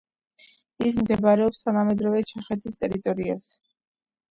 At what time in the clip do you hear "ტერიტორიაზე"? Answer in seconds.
2.83-3.57